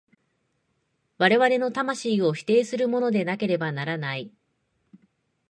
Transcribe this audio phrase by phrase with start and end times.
[1.19, 4.31] 我々の魂を否定するものでなければならない。